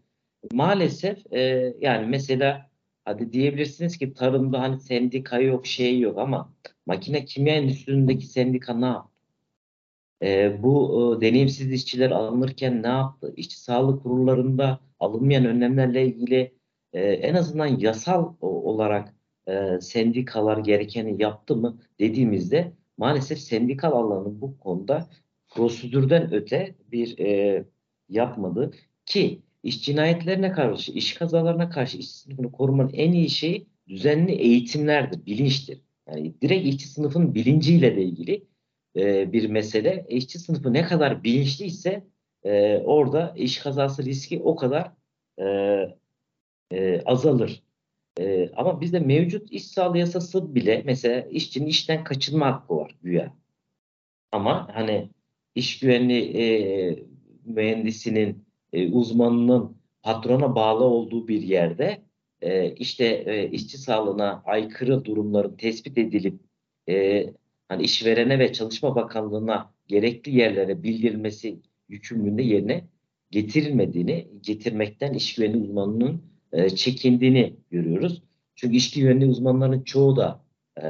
maalesef 0.52 1.32
e, 1.32 1.74
yani 1.80 2.06
mesela 2.06 2.70
hadi 3.04 3.32
diyebilirsiniz 3.32 3.98
ki 3.98 4.14
tarımda 4.14 4.60
hani 4.60 4.80
sendika 4.80 5.38
yok 5.38 5.66
şey 5.66 6.00
yok 6.00 6.18
ama 6.18 6.52
makine 6.86 7.24
kimya 7.24 7.54
endüstrisindeki 7.54 8.26
sendika 8.26 8.74
ne 8.74 8.86
yaptı? 8.86 9.12
E, 10.22 10.62
bu 10.62 11.16
e, 11.18 11.20
deneyimsiz 11.20 11.72
işçiler 11.72 12.10
alınırken 12.10 12.82
ne 12.82 12.86
yaptı? 12.88 13.32
İşçi 13.36 13.60
sağlık 13.60 14.02
kurullarında 14.02 14.80
alınmayan 15.00 15.44
önlemlerle 15.46 16.06
ilgili 16.06 16.54
e, 16.92 17.00
en 17.02 17.34
azından 17.34 17.66
yasal 17.66 18.34
olarak 18.40 19.14
e, 19.48 19.80
sendikalar 19.80 20.58
gerekeni 20.58 21.22
yaptı 21.22 21.56
mı 21.56 21.78
dediğimizde 22.00 22.72
maalesef 22.98 23.38
sendikal 23.38 23.92
alanın 23.92 24.40
bu 24.40 24.58
konuda 24.58 25.10
prosedürden 25.48 26.34
öte 26.34 26.74
bir 26.92 27.18
e, 27.18 27.64
yapmadı 28.08 28.70
ki 29.06 29.42
iş 29.62 29.84
cinayetlerine 29.84 30.52
karşı, 30.52 30.92
iş 30.92 31.14
kazalarına 31.14 31.70
karşı 31.70 31.98
iş 31.98 32.10
sınıfını 32.10 32.52
korumanın 32.52 32.92
en 32.92 33.12
iyi 33.12 33.30
şeyi 33.30 33.66
düzenli 33.88 34.32
eğitimlerdir, 34.32 35.26
bilinçtir. 35.26 35.80
Yani 36.08 36.40
direkt 36.40 36.66
işçi 36.66 36.88
sınıfın 36.88 37.34
bilinciyle 37.34 37.96
de 37.96 38.02
ilgili 38.02 38.46
e, 38.96 39.32
bir 39.32 39.50
mesele. 39.50 40.06
İşçi 40.08 40.38
sınıfı 40.38 40.72
ne 40.72 40.84
kadar 40.84 41.24
bilinçliyse 41.24 42.04
e, 42.44 42.78
orada 42.78 43.34
iş 43.36 43.58
kazası 43.58 44.04
riski 44.04 44.42
o 44.42 44.56
kadar 44.56 44.92
e, 45.38 45.46
e, 46.70 47.02
azalır. 47.04 47.62
E, 48.20 48.50
ama 48.56 48.80
bizde 48.80 49.00
mevcut 49.00 49.52
iş 49.52 49.66
sağlığı 49.66 49.98
yasası 49.98 50.54
bile 50.54 50.82
mesela 50.86 51.20
işçinin 51.20 51.66
işten 51.66 52.04
kaçınma 52.04 52.46
hakkı 52.46 52.76
var 52.76 52.96
güya. 53.02 53.36
Ama 54.32 54.68
hani 54.74 55.10
iş 55.54 55.78
güvenliği 55.78 56.36
e, 56.36 56.98
mühendisinin, 57.44 58.44
e, 58.72 58.92
uzmanının 58.92 59.76
patrona 60.02 60.54
bağlı 60.54 60.84
olduğu 60.84 61.28
bir 61.28 61.42
yerde 61.42 62.02
e, 62.40 62.74
işte 62.74 63.04
e, 63.06 63.50
işçi 63.50 63.78
sağlığına 63.78 64.42
aykırı 64.46 65.04
durumların 65.04 65.56
tespit 65.56 65.98
edilip 65.98 66.40
e, 66.88 67.26
hani 67.68 67.82
işverene 67.82 68.38
ve 68.38 68.52
Çalışma 68.52 68.96
Bakanlığı'na 68.96 69.74
gerekli 69.88 70.36
yerlere 70.36 70.82
bildirilmesi 70.82 71.60
yükümlülüğünde 71.88 72.42
yerine 72.42 72.84
getirilmediğini, 73.30 74.28
getirmekten 74.40 75.14
iş 75.14 75.34
güvenliği 75.34 75.64
uzmanının 75.64 76.31
e, 76.52 76.70
çekindiğini 76.70 77.56
görüyoruz. 77.70 78.22
Çünkü 78.54 78.76
iş 78.76 78.90
güvenliği 78.90 79.30
uzmanlarının 79.30 79.82
çoğu 79.82 80.16
da 80.16 80.44
e, 80.82 80.84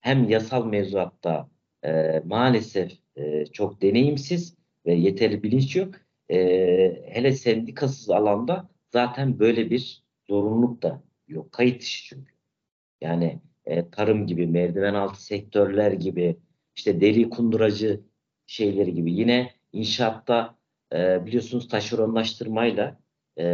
hem 0.00 0.28
yasal 0.28 0.66
mevzuatta 0.66 1.48
e, 1.84 2.22
maalesef 2.24 2.92
e, 3.16 3.46
çok 3.46 3.82
deneyimsiz 3.82 4.56
ve 4.86 4.94
yeterli 4.94 5.42
bilinç 5.42 5.76
yok. 5.76 5.94
E, 6.30 6.36
hele 7.08 7.32
sendikasız 7.32 8.10
alanda 8.10 8.68
zaten 8.92 9.38
böyle 9.38 9.70
bir 9.70 10.04
zorunluluk 10.28 10.82
da 10.82 11.02
yok. 11.28 11.52
Kayıt 11.52 11.80
dışı 11.80 12.04
çünkü. 12.04 12.32
Yani 13.00 13.40
e, 13.64 13.90
tarım 13.90 14.26
gibi, 14.26 14.46
merdiven 14.46 14.94
altı 14.94 15.24
sektörler 15.24 15.92
gibi, 15.92 16.36
işte 16.76 17.00
deri 17.00 17.30
kunduracı 17.30 18.00
şeyleri 18.46 18.94
gibi. 18.94 19.12
Yine 19.12 19.50
inşaatta 19.72 20.58
e, 20.94 21.26
biliyorsunuz 21.26 21.68
taşeronlaştırmayla 21.68 22.99
e, 23.36 23.44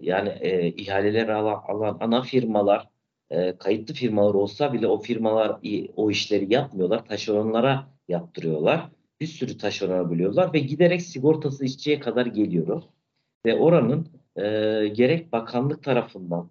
yani 0.00 0.28
e, 0.28 0.68
ihaleler 0.68 1.28
alan, 1.28 1.62
alan 1.68 1.96
ana 2.00 2.22
firmalar 2.22 2.88
e, 3.30 3.56
kayıtlı 3.58 3.94
firmalar 3.94 4.34
olsa 4.34 4.72
bile 4.72 4.86
o 4.86 5.00
firmalar 5.00 5.60
o 5.96 6.10
işleri 6.10 6.52
yapmıyorlar. 6.54 7.04
Taşeronlara 7.04 7.88
yaptırıyorlar. 8.08 8.88
Bir 9.20 9.26
sürü 9.26 9.58
taşerona 9.58 10.10
bölüyorlar 10.10 10.52
ve 10.52 10.58
giderek 10.58 11.02
sigortası 11.02 11.64
işçiye 11.64 12.00
kadar 12.00 12.26
geliyor. 12.26 12.82
Ve 13.46 13.54
oranın 13.54 14.08
e, 14.36 14.42
gerek 14.88 15.32
bakanlık 15.32 15.82
tarafından 15.82 16.50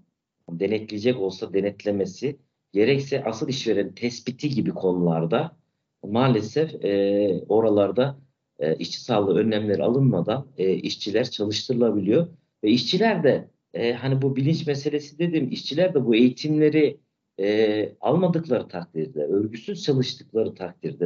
denetleyecek 0.49 1.19
olsa 1.19 1.53
denetlemesi 1.53 2.37
gerekse 2.73 3.23
asıl 3.23 3.49
işveren 3.49 3.95
tespiti 3.95 4.49
gibi 4.49 4.71
konularda 4.71 5.57
maalesef 6.03 6.85
e, 6.85 7.43
oralarda 7.49 8.17
e, 8.59 8.75
işçi 8.75 9.01
sağlığı 9.01 9.39
önlemleri 9.39 9.83
alınmadan 9.83 10.47
e, 10.57 10.73
işçiler 10.73 11.29
çalıştırılabiliyor. 11.29 12.27
Ve 12.63 12.69
işçiler 12.69 13.23
de 13.23 13.47
e, 13.73 13.93
hani 13.93 14.21
bu 14.21 14.35
bilinç 14.35 14.67
meselesi 14.67 15.19
dedim 15.19 15.51
işçiler 15.51 15.93
de 15.93 16.05
bu 16.05 16.15
eğitimleri 16.15 16.97
e, 17.39 17.95
almadıkları 18.01 18.67
takdirde, 18.67 19.23
örgüsüz 19.23 19.83
çalıştıkları 19.83 20.55
takdirde, 20.55 21.05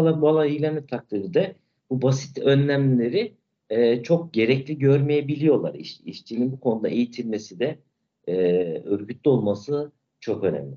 alana 0.00 0.46
ilgilenme 0.46 0.86
takdirde 0.86 1.56
bu 1.90 2.02
basit 2.02 2.38
önlemleri 2.38 3.34
e, 3.70 4.02
çok 4.02 4.34
gerekli 4.34 4.78
görmeyebiliyorlar. 4.78 5.74
İş, 5.74 6.00
işçinin 6.00 6.52
bu 6.52 6.60
konuda 6.60 6.88
eğitilmesi 6.88 7.60
de 7.60 7.78
e, 8.26 8.34
örgütlü 8.84 9.30
olması 9.30 9.92
çok 10.20 10.44
önemli. 10.44 10.76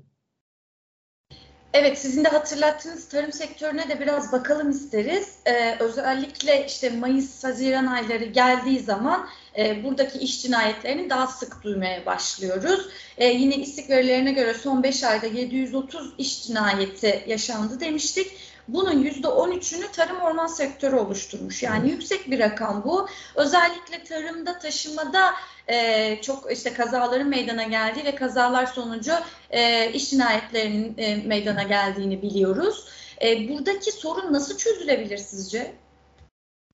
Evet, 1.74 1.98
sizin 1.98 2.24
de 2.24 2.28
hatırlattığınız 2.28 3.08
tarım 3.08 3.32
sektörüne 3.32 3.88
de 3.88 4.00
biraz 4.00 4.32
bakalım 4.32 4.70
isteriz. 4.70 5.38
Ee, 5.46 5.76
özellikle 5.80 6.66
işte 6.66 6.90
Mayıs-Haziran 6.90 7.86
ayları 7.86 8.24
geldiği 8.24 8.78
zaman 8.78 9.28
e, 9.58 9.84
buradaki 9.84 10.18
iş 10.18 10.42
cinayetlerini 10.42 11.10
daha 11.10 11.26
sık 11.26 11.62
duymaya 11.62 12.06
başlıyoruz. 12.06 12.88
E, 13.18 13.26
yine 13.26 13.56
istik 13.56 13.90
verilerine 13.90 14.32
göre 14.32 14.54
son 14.54 14.82
5 14.82 15.04
ayda 15.04 15.26
730 15.26 16.12
iş 16.18 16.46
cinayeti 16.46 17.24
yaşandı 17.26 17.80
demiştik. 17.80 18.32
Bunun 18.68 19.04
%13'ünü 19.04 19.92
tarım 19.92 20.20
orman 20.20 20.46
sektörü 20.46 20.96
oluşturmuş. 20.96 21.62
Yani 21.62 21.90
yüksek 21.90 22.30
bir 22.30 22.38
rakam 22.38 22.84
bu. 22.84 23.08
Özellikle 23.34 24.04
tarımda, 24.04 24.58
taşımada 24.58 25.34
e, 25.68 26.18
çok 26.22 26.52
işte 26.52 26.72
kazaların 26.72 27.28
meydana 27.28 27.62
geldiği 27.62 28.04
ve 28.04 28.14
kazalar 28.14 28.66
sonucu 28.66 29.12
e, 29.50 29.92
iş 29.92 30.10
cinayetlerinin 30.10 30.94
e, 30.98 31.16
meydana 31.16 31.62
geldiğini 31.62 32.22
biliyoruz. 32.22 32.88
E, 33.22 33.48
buradaki 33.48 33.92
sorun 33.92 34.32
nasıl 34.32 34.56
çözülebilir 34.56 35.18
sizce? 35.18 35.72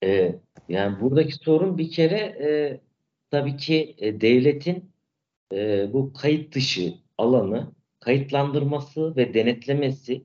E, 0.04 0.35
yani 0.68 1.00
buradaki 1.00 1.34
sorun 1.34 1.78
bir 1.78 1.90
kere 1.90 2.16
e, 2.16 2.80
tabii 3.30 3.56
ki 3.56 3.94
e, 3.98 4.20
devletin 4.20 4.90
e, 5.52 5.92
bu 5.92 6.12
kayıt 6.12 6.54
dışı 6.54 6.94
alanı 7.18 7.72
kayıtlandırması 8.00 9.16
ve 9.16 9.34
denetlemesi 9.34 10.25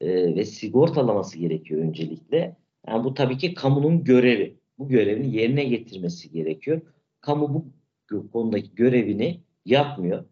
e, 0.00 0.36
ve 0.36 0.44
sigortalaması 0.44 1.38
gerekiyor 1.38 1.82
öncelikle. 1.82 2.56
Yani 2.88 3.04
bu 3.04 3.14
tabii 3.14 3.38
ki 3.38 3.54
kamunun 3.54 4.04
görevi. 4.04 4.58
Bu 4.78 4.88
görevini 4.88 5.36
yerine 5.36 5.64
getirmesi 5.64 6.30
gerekiyor. 6.30 6.80
Kamu 7.20 7.54
bu 8.10 8.30
konudaki 8.32 8.74
görevini 8.74 9.40
yapmıyor. 9.64 10.24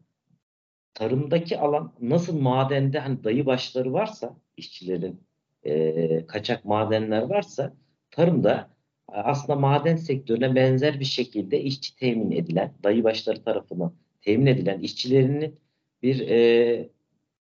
Tarımdaki 0.94 1.58
alan 1.58 1.92
nasıl 2.00 2.40
madende 2.40 2.98
hani 2.98 3.24
dayı 3.24 3.46
başları 3.46 3.92
varsa 3.92 4.36
işçilerin 4.56 5.20
e, 5.64 6.26
kaçak 6.26 6.64
madenler 6.64 7.22
varsa 7.22 7.74
tarımda 8.10 8.70
aslında 9.14 9.58
maden 9.58 9.96
sektörüne 9.96 10.54
benzer 10.54 11.00
bir 11.00 11.04
şekilde 11.04 11.60
işçi 11.60 11.96
temin 11.96 12.30
edilen, 12.30 12.74
dayı 12.84 13.04
başları 13.04 13.44
tarafından 13.44 13.92
temin 14.22 14.46
edilen 14.46 14.80
işçilerinin 14.80 15.60
bir 16.02 16.28
e, 16.28 16.88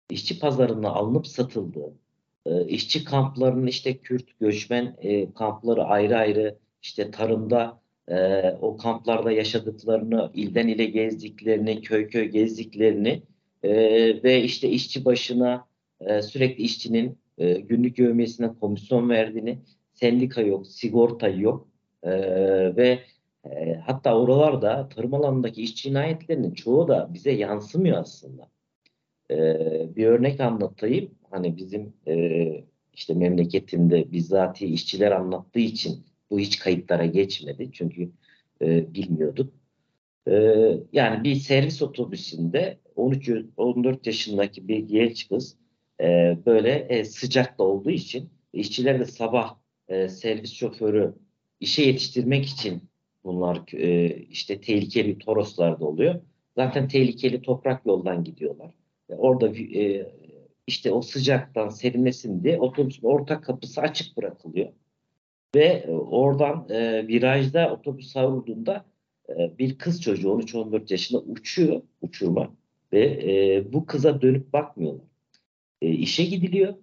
işçi 0.10 0.40
pazarına 0.40 0.90
alınıp 0.90 1.28
satıldığı, 1.28 1.94
e, 2.46 2.68
işçi 2.68 3.04
kamplarının 3.04 3.68
işte 3.68 3.98
Kürt 3.98 4.40
göçmen 4.40 4.96
e, 5.02 5.34
kampları 5.34 5.84
ayrı 5.84 6.18
ayrı 6.18 6.58
işte 6.82 7.12
tarımda 7.12 7.82
e, 8.08 8.42
o 8.62 8.78
kamplarda 8.78 9.32
yaşadıklarını, 9.32 10.32
ilden 10.34 10.68
ile 10.68 10.86
gezdiklerini, 10.86 11.82
köy 11.82 12.10
köy 12.10 12.26
gezdiklerini 12.26 13.22
e, 13.64 13.74
ve 14.24 14.44
işte 14.44 14.70
işçi 14.70 15.06
başına 15.06 15.66
e, 16.00 16.22
sürekli 16.22 16.64
işçinin 16.64 17.18
e, 17.38 17.54
günlük 17.54 18.00
yövmiyesine 18.00 18.50
komisyon 18.60 19.10
verdiğini, 19.10 19.60
sendika 20.00 20.42
yok, 20.42 20.68
sigorta 20.68 21.28
yok 21.28 21.68
e, 22.04 22.12
ve 22.76 23.00
e, 23.46 23.74
hatta 23.86 24.18
oralarda 24.18 24.90
tarım 24.90 25.14
alanındaki 25.14 25.62
iş 25.62 25.76
cinayetlerinin 25.76 26.54
çoğu 26.54 26.88
da 26.88 27.10
bize 27.14 27.32
yansımıyor 27.32 27.98
aslında. 27.98 28.50
E, 29.32 29.36
bir 29.96 30.06
örnek 30.06 30.40
anlatayım. 30.40 31.12
Hani 31.32 31.58
bizim 31.58 31.94
e, 32.08 32.48
işte 32.94 33.14
memleketimde 33.14 34.12
bizzati 34.12 34.66
işçiler 34.66 35.12
anlattığı 35.12 35.60
için 35.60 36.06
bu 36.30 36.40
hiç 36.40 36.60
kayıtlara 36.60 37.06
geçmedi. 37.06 37.70
Çünkü 37.72 38.12
e, 38.62 38.94
bilmiyorduk. 38.94 39.54
E, 40.28 40.34
yani 40.94 41.24
bir 41.24 41.36
servis 41.36 41.82
otobüsünde 41.82 42.78
13-14 42.96 43.98
yaşındaki 44.06 44.68
bir 44.68 44.80
genç 44.80 45.30
kız 45.30 45.58
e, 46.02 46.38
böyle 46.46 46.72
e, 46.90 47.06
sıcakta 47.06 47.64
olduğu 47.64 47.92
için 47.92 48.30
işçiler 48.54 49.00
de 49.00 49.06
sabah 49.06 49.56
e, 49.90 50.10
servis 50.10 50.54
şoförü 50.54 51.14
işe 51.60 51.84
yetiştirmek 51.84 52.46
için 52.46 52.82
bunlar 53.24 53.74
e, 53.74 54.16
işte 54.16 54.62
tehlikeli 54.62 55.18
toroslarda 55.18 55.86
oluyor. 55.86 56.22
Zaten 56.56 56.88
tehlikeli 56.88 57.42
toprak 57.42 57.86
yoldan 57.86 58.24
gidiyorlar. 58.24 58.72
E, 59.10 59.16
orada 59.16 59.48
e, 59.58 60.12
işte 60.68 60.92
o 60.92 61.02
sıcaktan 61.02 61.70
serinlesin 61.70 62.44
diye 62.44 62.60
otobüsün 62.60 63.08
orta 63.08 63.42
kapısı 63.42 63.82
açık 63.82 64.18
bırakılıyor. 64.18 64.70
Ve 65.56 65.66
e, 65.66 65.92
oradan 65.92 66.70
e, 66.70 67.08
virajda 67.08 67.74
otobüs 67.74 68.12
savrulduğunda 68.12 68.86
e, 69.30 69.58
bir 69.58 69.78
kız 69.78 70.02
çocuğu 70.02 70.28
13-14 70.28 70.92
yaşında 70.94 71.22
uçuyor 71.22 71.82
uçurma 72.02 72.54
ve 72.94 73.04
e, 73.06 73.74
bu 73.74 73.86
kıza 73.86 74.22
dönüp 74.22 74.54
bakmıyorlar. 74.54 75.08
E, 75.82 75.90
işe 75.90 76.26
gidiliyor. 76.26 76.74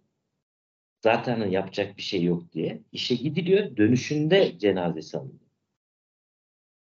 Zaten 1.05 1.51
yapacak 1.51 1.97
bir 1.97 2.03
şey 2.03 2.23
yok 2.23 2.53
diye. 2.53 2.83
İşe 2.93 3.15
gidiliyor. 3.15 3.77
Dönüşünde 3.77 4.59
cenazesi 4.59 5.19
alınıyor. 5.19 5.41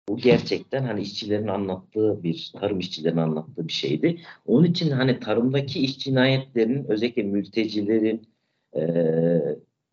Bu 0.09 0.17
gerçekten 0.17 0.83
hani 0.83 1.01
işçilerin 1.01 1.47
anlattığı 1.47 2.23
bir, 2.23 2.51
tarım 2.59 2.79
işçilerin 2.79 3.17
anlattığı 3.17 3.67
bir 3.67 3.73
şeydi. 3.73 4.21
Onun 4.45 4.63
için 4.63 4.91
hani 4.91 5.19
tarımdaki 5.19 5.79
iş 5.79 5.99
cinayetlerinin 5.99 6.85
özellikle 6.85 7.23
mültecilerin 7.23 8.27
e, 8.75 8.81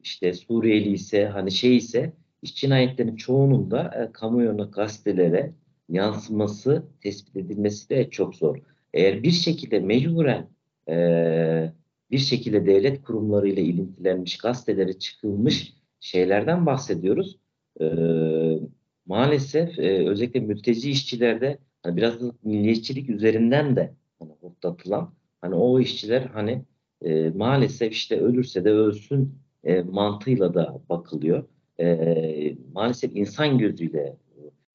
işte 0.01 0.33
Suriyeli 0.33 0.93
ise 0.93 1.27
hani 1.27 1.53
şey 1.53 1.77
ise 1.77 2.13
iş 2.43 2.55
cinayetlerinin 2.57 3.17
çoğunun 3.17 3.71
da 3.71 3.91
e, 4.09 4.13
kamuoyuna 4.13 4.65
gazetelere 4.65 5.53
yansıması, 5.89 6.85
tespit 7.01 7.37
edilmesi 7.37 7.91
de 7.91 8.11
çok 8.11 8.35
zor. 8.35 8.59
Eğer 8.93 9.23
bir 9.23 9.31
şekilde 9.31 9.81
mecburen 9.81 10.49
e, 10.89 11.73
bir 12.15 12.19
şekilde 12.19 12.67
devlet 12.67 13.03
kurumlarıyla 13.03 13.63
ilintilenmiş 13.63 14.39
gazetelere 14.39 14.99
çıkılmış 14.99 15.75
şeylerden 16.01 16.67
bahsediyoruz. 16.67 17.39
E, 17.81 17.87
maalesef 19.07 19.79
e, 19.79 20.09
özellikle 20.09 20.41
mülteci 20.41 20.91
işçilerde 20.91 21.59
hani 21.83 21.97
biraz 21.97 22.21
da 22.21 22.33
milliyetçilik 22.43 23.11
üzerinden 23.11 23.77
de 23.77 23.95
hani 24.19 24.33
hortlatılan 24.41 25.15
hani 25.41 25.55
o 25.55 25.81
işçiler 25.81 26.23
hani 26.23 26.65
e, 27.03 27.31
maalesef 27.31 27.93
işte 27.93 28.21
ölürse 28.21 28.65
de 28.65 28.71
ölsün 28.71 29.39
e, 29.65 29.83
mantığıyla 29.83 30.55
da 30.55 30.81
bakılıyor. 30.89 31.45
E, 31.81 32.57
maalesef 32.73 33.17
insan 33.17 33.59
gözüyle 33.59 34.17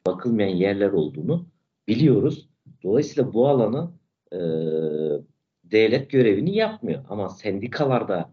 bakılmayan 0.06 0.56
yerler 0.56 0.90
olduğunu 0.90 1.46
biliyoruz. 1.88 2.50
Dolayısıyla 2.84 3.34
bu 3.34 3.48
alanı 3.48 3.92
e, 4.34 4.40
devlet 5.72 6.10
görevini 6.10 6.56
yapmıyor. 6.56 7.06
Ama 7.10 7.30
sendikalarda 7.30 8.30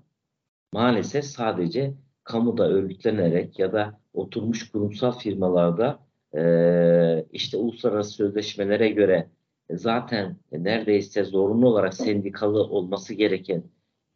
maalesef 0.72 1.24
sadece 1.24 1.94
kamuda 2.24 2.68
örgütlenerek 2.68 3.58
ya 3.58 3.72
da 3.72 4.00
oturmuş 4.12 4.70
kurumsal 4.70 5.12
firmalarda 5.18 5.98
e, 6.36 7.26
işte 7.32 7.56
uluslararası 7.56 8.10
sözleşmelere 8.10 8.88
göre 8.88 9.30
zaten 9.70 10.36
neredeyse 10.52 11.24
zorunlu 11.24 11.68
olarak 11.68 11.94
sendikalı 11.94 12.62
olması 12.62 13.14
gereken 13.14 13.62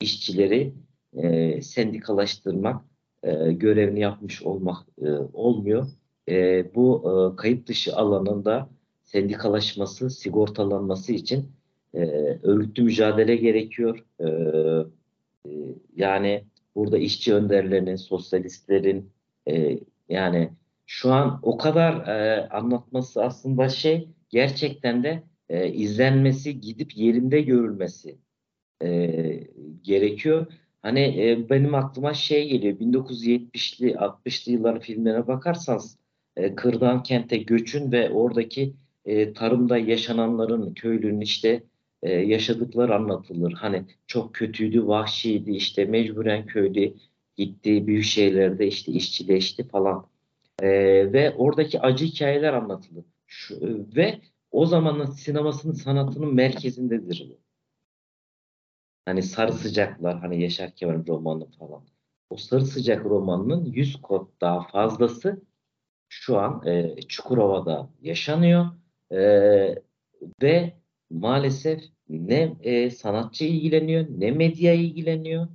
işçileri 0.00 0.74
e, 1.12 1.62
sendikalaştırmak 1.62 2.84
e, 3.22 3.52
görevini 3.52 4.00
yapmış 4.00 4.42
olmak 4.42 4.86
e, 5.02 5.10
olmuyor. 5.32 5.86
E, 6.28 6.74
bu 6.74 7.02
e, 7.04 7.36
kayıt 7.36 7.68
dışı 7.68 7.96
alanında 7.96 8.68
sendikalaşması, 9.02 10.10
sigortalanması 10.10 11.12
için 11.12 11.52
e, 11.94 12.00
örgütlü 12.42 12.82
mücadele 12.82 13.36
gerekiyor. 13.36 14.04
E, 14.20 14.26
e, 15.46 15.50
yani 15.96 16.44
burada 16.74 16.98
işçi 16.98 17.34
önderlerinin, 17.34 17.96
sosyalistlerin 17.96 19.10
e, 19.48 19.78
yani 20.08 20.50
şu 20.86 21.12
an 21.12 21.40
o 21.42 21.58
kadar 21.58 22.08
e, 22.08 22.48
anlatması 22.48 23.24
aslında 23.24 23.68
şey 23.68 24.08
gerçekten 24.28 25.04
de 25.04 25.22
e, 25.48 25.72
izlenmesi, 25.72 26.60
gidip 26.60 26.96
yerinde 26.96 27.40
görülmesi 27.40 28.18
e, 28.82 29.10
gerekiyor. 29.82 30.46
Hani 30.82 31.00
e, 31.00 31.50
benim 31.50 31.74
aklıma 31.74 32.14
şey 32.14 32.48
geliyor 32.48 32.78
1970'li 32.78 33.90
60'lı 33.92 34.52
yılların 34.52 34.80
filmlerine 34.80 35.26
bakarsanız 35.26 35.98
e, 36.36 36.54
kırdan 36.54 37.02
kente 37.02 37.36
göçün 37.36 37.92
ve 37.92 38.10
oradaki 38.10 38.74
e, 39.04 39.32
tarımda 39.32 39.78
yaşananların 39.78 40.74
köylünün 40.74 41.20
işte 41.20 41.62
e, 42.02 42.12
yaşadıkları 42.12 42.94
anlatılır. 42.94 43.52
Hani 43.52 43.84
çok 44.06 44.34
kötüydü, 44.34 44.86
vahşiydi, 44.86 45.50
işte 45.50 45.84
mecburen 45.84 46.46
köyde 46.46 46.92
gitti, 47.36 47.86
büyük 47.86 48.04
şehirlerde 48.04 48.66
işte 48.66 48.92
işçileşti 48.92 49.68
falan. 49.68 50.06
E, 50.62 50.68
ve 51.12 51.34
oradaki 51.34 51.80
acı 51.80 52.04
hikayeler 52.04 52.52
anlatılır. 52.52 53.04
Şu, 53.26 53.54
e, 53.54 53.96
ve 53.96 54.20
o 54.50 54.66
zamanın 54.66 55.06
sinemasının 55.06 55.72
sanatının 55.72 56.34
merkezindedir 56.34 57.26
bu. 57.30 57.38
Hani 59.04 59.22
Sarı 59.22 59.52
Sıcaklar, 59.52 60.20
hani 60.20 60.42
Yaşar 60.42 60.70
Kemal'in 60.70 61.06
romanı 61.06 61.50
falan. 61.50 61.82
O 62.30 62.36
Sarı 62.36 62.66
Sıcak 62.66 63.04
romanının 63.04 63.64
100 63.64 64.02
kod 64.02 64.28
daha 64.40 64.68
fazlası 64.68 65.42
şu 66.08 66.38
an 66.38 66.66
e, 66.66 66.96
Çukurova'da 67.08 67.90
yaşanıyor. 68.02 68.66
E, 69.12 69.18
ve 70.42 70.79
maalesef 71.10 71.80
ne 72.08 72.56
e, 72.62 72.90
sanatçı 72.90 73.44
ilgileniyor, 73.44 74.06
ne 74.18 74.30
medya 74.30 74.74
ilgileniyor. 74.74 75.48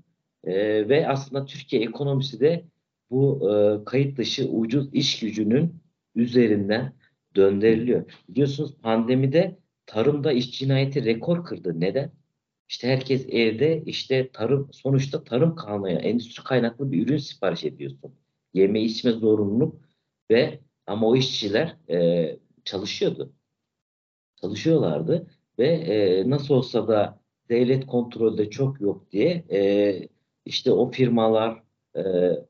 E, 0.44 0.90
ve 0.90 1.08
aslında 1.08 1.46
Türkiye 1.46 1.82
ekonomisi 1.82 2.40
de 2.40 2.66
bu 3.10 3.52
e, 3.52 3.86
kayıt 3.86 4.18
dışı 4.18 4.50
ucuz 4.50 4.94
iş 4.94 5.20
gücünün 5.20 5.82
üzerinden 6.16 6.94
döndürülüyor. 7.36 8.12
Biliyorsunuz 8.30 8.76
pandemide 8.82 9.60
tarımda 9.86 10.32
iş 10.32 10.60
cinayeti 10.60 11.06
rekor 11.06 11.46
kırdı. 11.46 11.80
Neden? 11.80 12.12
İşte 12.70 12.88
herkes 12.88 13.26
evde 13.30 13.84
işte 13.86 14.32
tarım 14.32 14.70
sonuçta 14.74 15.24
tarım 15.24 15.56
kanunu 15.56 15.90
endüstri 15.90 16.44
kaynaklı 16.44 16.92
bir 16.92 17.08
ürün 17.08 17.18
sipariş 17.18 17.64
ediyorsun. 17.64 18.16
Yeme 18.54 18.82
içme 18.82 19.12
zorunluluk 19.12 19.82
ve 20.32 20.60
ama 20.88 21.08
o 21.08 21.16
işçiler 21.16 21.78
e, 21.90 22.40
çalışıyordu. 22.66 23.34
Çalışıyorlardı 24.42 25.28
ve 25.60 25.68
e, 25.68 26.30
nasıl 26.30 26.54
olsa 26.54 26.88
da 26.88 27.20
devlet 27.50 27.86
kontrolde 27.86 28.50
çok 28.50 28.82
yok 28.82 29.12
diye 29.12 29.44
e, 29.52 30.10
işte 30.46 30.72
o 30.72 30.92
firmalar 30.92 31.64
e, 31.96 32.02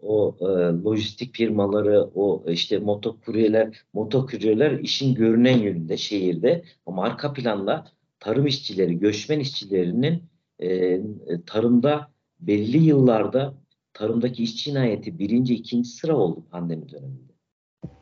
o 0.01 0.37
e, 0.41 0.45
lojistik 0.83 1.35
firmaları 1.35 2.03
o 2.15 2.43
işte 2.47 2.79
motokuryeler 2.79 3.81
motokuryeler 3.93 4.71
işin 4.71 5.15
görünen 5.15 5.57
yönünde 5.57 5.97
şehirde 5.97 6.63
ama 6.85 7.03
arka 7.03 7.33
planda 7.33 7.87
tarım 8.19 8.47
işçileri, 8.47 8.99
göçmen 8.99 9.39
işçilerinin 9.39 10.23
e, 10.59 10.99
tarımda 11.45 12.11
belli 12.39 12.77
yıllarda 12.77 13.53
tarımdaki 13.93 14.43
iş 14.43 14.63
cinayeti 14.63 15.19
birinci, 15.19 15.55
ikinci 15.55 15.89
sıra 15.89 16.15
oldu 16.15 16.43
pandemi 16.51 16.89
döneminde. 16.89 17.33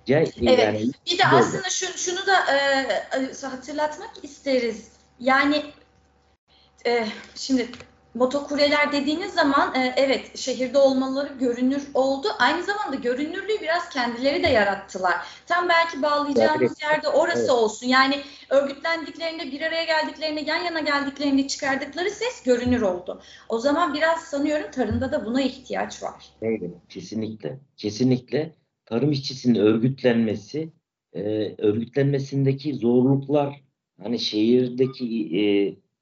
Ya, 0.08 0.20
evet. 0.20 0.60
Yani, 0.60 0.92
bir 1.12 1.18
de 1.18 1.26
aslında 1.32 1.70
şunu, 1.70 1.98
şunu 1.98 2.20
da 2.28 2.56
e, 2.56 3.48
hatırlatmak 3.48 4.12
isteriz. 4.24 4.93
Yani 5.20 5.64
e, 6.86 7.08
şimdi 7.36 7.68
motokuryeler 8.14 8.92
dediğiniz 8.92 9.34
zaman 9.34 9.76
e, 9.76 9.94
evet 9.98 10.38
şehirde 10.38 10.78
olmaları 10.78 11.34
görünür 11.34 11.84
oldu. 11.94 12.28
Aynı 12.40 12.64
zamanda 12.64 12.96
görünürlüğü 12.96 13.62
biraz 13.62 13.90
kendileri 13.90 14.44
de 14.44 14.48
yarattılar. 14.48 15.16
Tam 15.46 15.70
belki 15.70 16.02
bağlayacağımız 16.02 16.82
yerde 16.82 17.08
orası 17.08 17.40
evet. 17.40 17.50
olsun. 17.50 17.88
Yani 17.88 18.22
örgütlendiklerinde 18.50 19.52
bir 19.52 19.62
araya 19.62 19.84
geldiklerinde 19.84 20.42
yan 20.42 20.64
yana 20.64 20.80
geldiklerinde 20.80 21.48
çıkardıkları 21.48 22.10
ses 22.10 22.44
görünür 22.44 22.82
oldu. 22.82 23.22
O 23.50 23.60
zaman 23.60 23.94
biraz 23.94 24.20
sanıyorum 24.22 24.72
tarımda 24.72 25.12
da 25.12 25.26
buna 25.26 25.42
ihtiyaç 25.42 26.04
var. 26.04 26.26
Evet 26.42 26.72
kesinlikle. 26.90 27.60
Kesinlikle 27.78 28.56
tarım 28.86 29.12
işçisinin 29.12 29.60
örgütlenmesi 29.60 30.74
e, 31.14 31.22
örgütlenmesindeki 31.58 32.74
zorluklar 32.74 33.64
hani 34.02 34.20
şehirdeki 34.20 35.38
e, 35.40 35.44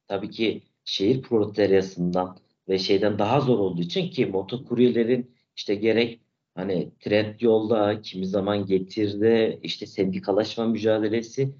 tabii 0.08 0.30
ki 0.30 0.62
şehir 0.86 1.21
proletaryasından 1.21 2.38
ve 2.69 2.80
şeyden 2.80 3.19
daha 3.19 3.41
zor 3.41 3.60
olduğu 3.60 3.82
için 3.82 4.10
ki 4.10 4.25
motokuryelerin 4.25 5.32
işte 5.56 5.75
gerek 5.75 6.21
hani 6.56 6.91
trend 6.99 7.39
yolda 7.39 8.01
kimi 8.01 8.25
zaman 8.27 8.65
getirde 8.65 9.60
işte 9.63 9.86
sendikalaşma 9.86 10.65
mücadelesi 10.65 11.56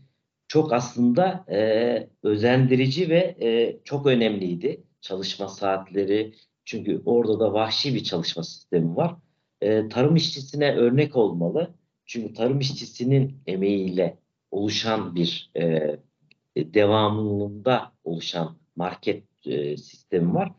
çok 0.48 0.74
aslında 0.74 1.46
e, 1.50 2.10
özendirici 2.24 3.10
ve 3.10 3.36
e, 3.42 3.80
çok 3.84 4.06
önemliydi 4.06 4.84
çalışma 5.02 5.48
saatleri 5.48 6.34
çünkü 6.66 7.02
orada 7.06 7.40
da 7.40 7.54
vahşi 7.54 7.96
bir 7.96 8.04
çalışma 8.04 8.44
sistemi 8.44 8.96
var. 8.96 9.16
E, 9.62 9.90
tarım 9.90 10.16
işçisine 10.16 10.76
örnek 10.76 11.16
olmalı. 11.16 11.74
Çünkü 12.06 12.34
tarım 12.34 12.60
işçisinin 12.60 13.38
emeğiyle 13.48 14.18
oluşan 14.52 15.16
bir 15.16 15.52
e, 15.58 15.98
devamlılığında 16.58 17.92
oluşan 18.04 18.58
market 18.76 19.24
e, 19.46 19.78
sistemi 19.78 20.34
var. 20.34 20.52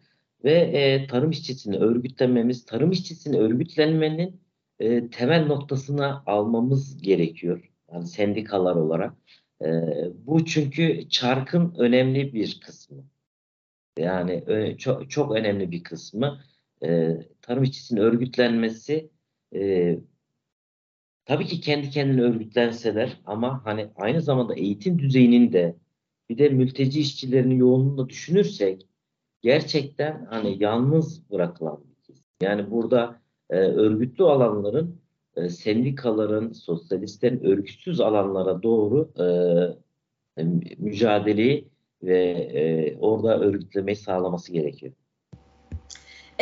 Ve 0.45 0.53
e, 0.53 1.07
tarım 1.07 1.31
işçisini 1.31 1.77
örgütlememiz, 1.77 2.65
tarım 2.65 2.91
işçisini 2.91 3.39
örgütlenmenin 3.39 4.41
e, 4.81 5.11
temel 5.11 5.47
noktasına 5.47 6.23
almamız 6.27 7.03
gerekiyor. 7.03 7.73
Yani 7.93 8.07
sendikalar 8.07 8.77
olarak. 8.77 9.15
E, 9.65 9.67
bu 10.27 10.45
çünkü 10.45 11.09
çarkın 11.09 11.75
önemli 11.79 12.35
bir 12.35 12.61
kısmı. 12.61 13.05
Yani 13.99 14.45
ö- 14.47 14.77
çok, 14.77 15.11
çok 15.11 15.33
önemli 15.33 15.71
bir 15.71 15.83
kısmı. 15.85 16.41
E, 16.85 17.17
tarım 17.43 17.63
işçisinin 17.63 18.01
örgütlenmesi 18.01 19.11
e, 19.55 19.99
tabii 21.25 21.47
ki 21.47 21.61
kendi 21.61 21.91
kendine 21.91 22.23
örgütlenseler 22.23 23.21
ama 23.27 23.61
hani 23.65 23.91
aynı 23.97 24.23
zamanda 24.23 24.55
eğitim 24.55 24.99
düzeyinin 24.99 25.53
de 25.53 25.77
bir 26.33 26.39
de 26.39 26.49
mülteci 26.49 27.01
işçilerinin 27.01 27.57
yoğunluğunu 27.57 27.99
da 27.99 28.09
düşünürsek 28.09 28.87
gerçekten 29.43 30.27
hani 30.31 30.63
yalnız 30.63 31.31
bırakılan 31.31 31.85
bir 31.85 32.03
kesim. 32.03 32.25
Yani 32.43 32.71
burada 32.71 33.21
e, 33.51 33.57
örgütlü 33.57 34.25
alanların 34.25 35.01
e, 35.37 35.49
sendikaların, 35.49 36.53
sosyalistlerin 36.53 37.45
örgütsüz 37.45 38.01
alanlara 38.01 38.63
doğru 38.63 39.13
e, 39.19 40.47
mücadeleyi 40.79 41.69
ve 42.03 42.21
e, 42.31 42.97
orada 42.97 43.41
örgütlemeyi 43.41 43.97
sağlaması 43.97 44.53
gerekiyor. 44.53 44.93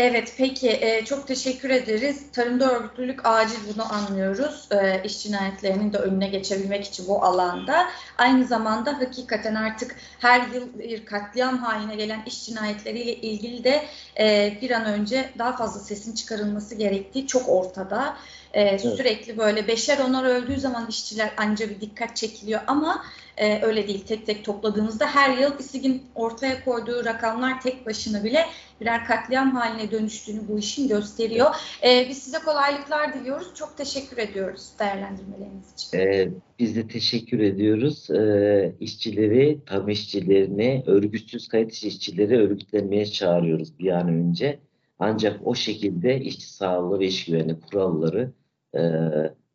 Evet, 0.03 0.35
peki. 0.39 0.71
E, 0.71 1.05
çok 1.05 1.27
teşekkür 1.27 1.71
ederiz. 1.71 2.23
Tarımda 2.33 2.73
örgütlülük 2.73 3.21
acil 3.25 3.59
bunu 3.75 3.93
anlıyoruz. 3.93 4.69
E, 4.71 5.03
iş 5.05 5.23
cinayetlerinin 5.23 5.93
de 5.93 5.99
önüne 5.99 6.29
geçebilmek 6.29 6.85
için 6.85 7.09
bu 7.09 7.25
alanda. 7.25 7.89
Aynı 8.19 8.45
zamanda 8.45 8.99
hakikaten 8.99 9.55
artık 9.55 9.97
her 10.19 10.47
yıl 10.49 10.79
bir 10.79 11.07
katliam 11.07 11.59
haline 11.59 11.97
gelen 11.97 12.23
iş 12.27 12.47
cinayetleriyle 12.47 13.15
ilgili 13.15 13.65
de 13.65 13.85
e, 14.21 14.59
bir 14.63 14.71
an 14.71 14.85
önce 14.85 15.31
daha 15.39 15.57
fazla 15.57 15.81
sesin 15.81 16.15
çıkarılması 16.15 16.75
gerektiği 16.75 17.27
çok 17.27 17.49
ortada. 17.49 18.17
E, 18.55 18.63
evet. 18.63 18.81
Sürekli 18.81 19.39
böyle 19.39 19.69
beşer 19.69 19.99
onar 19.99 20.25
öldüğü 20.25 20.61
zaman 20.61 20.87
işçiler 20.89 21.31
anca 21.37 21.71
bir 21.71 21.81
dikkat 21.81 22.17
çekiliyor 22.17 22.61
ama 22.67 23.05
e, 23.37 23.63
öyle 23.63 23.89
değil. 23.89 24.05
Tek 24.07 24.27
tek 24.27 24.45
topladığımızda 24.45 25.07
her 25.07 25.39
yıl 25.39 25.59
İSİG'in 25.59 26.03
ortaya 26.15 26.65
koyduğu 26.65 27.05
rakamlar 27.05 27.61
tek 27.61 27.87
başına 27.87 28.25
bile 28.25 28.47
birer 28.81 29.05
katliam 29.05 29.57
haline 29.57 29.91
dönüştüğünü 29.91 30.49
bu 30.49 30.59
işin 30.59 30.89
gösteriyor. 30.89 31.55
E, 31.85 32.07
biz 32.09 32.19
size 32.19 32.39
kolaylıklar 32.39 33.15
diliyoruz. 33.15 33.55
Çok 33.55 33.77
teşekkür 33.77 34.19
ediyoruz 34.19 34.69
değerlendirmeleriniz 34.79 35.73
için. 35.73 35.99
E, 35.99 36.29
biz 36.59 36.77
de 36.77 36.89
teşekkür 36.89 37.41
ediyoruz. 37.41 38.11
E, 38.11 38.75
işçileri, 38.81 39.59
tarım 39.67 39.89
işçilerini, 39.89 40.85
örgütsüz 40.87 41.49
kayıt 41.49 41.73
işçileri 41.73 42.39
örgütlenmeye 42.39 43.07
çağırıyoruz 43.07 43.79
bir 43.79 43.91
an 43.91 44.09
önce. 44.09 44.59
Ancak 44.99 45.41
o 45.45 45.55
şekilde 45.55 46.21
işçi 46.21 46.53
sağlığı 46.53 47.01
ve 47.01 47.07
iş 47.07 47.25
güvenliği 47.25 47.61
kuralları 47.61 48.33
e, 48.75 48.81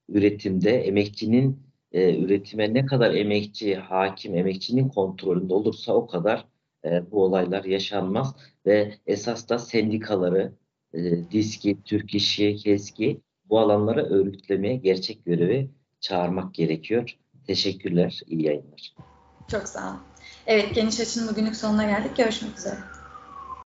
üretimde 0.09 0.71
emekçinin 0.71 1.65
e, 1.91 2.17
üretime 2.19 2.73
ne 2.73 2.85
kadar 2.85 3.13
emekçi, 3.13 3.75
hakim, 3.75 4.35
emekçinin 4.35 4.89
kontrolünde 4.89 5.53
olursa 5.53 5.93
o 5.93 6.07
kadar 6.07 6.45
e, 6.85 7.11
bu 7.11 7.23
olaylar 7.23 7.63
yaşanmaz 7.63 8.35
ve 8.65 8.95
esas 9.07 9.49
da 9.49 9.59
sendikaları, 9.59 10.53
e, 10.93 11.31
DİSKİ, 11.31 11.77
Türk 11.85 12.15
İşi, 12.15 12.55
KESKİ 12.55 13.21
bu 13.49 13.59
alanlara 13.59 14.03
örgütlemeye 14.03 14.75
gerçek 14.75 15.25
görevi 15.25 15.69
çağırmak 15.99 16.53
gerekiyor. 16.53 17.17
Teşekkürler, 17.47 18.21
iyi 18.27 18.43
yayınlar. 18.43 18.95
Çok 19.47 19.67
sağ 19.67 19.89
olun. 19.89 19.99
Evet, 20.47 20.75
Geniş 20.75 20.99
Açı'nın 20.99 21.27
bugünlük 21.27 21.55
sonuna 21.55 21.83
geldik. 21.83 22.17
Görüşmek 22.17 22.57
üzere. 22.57 22.94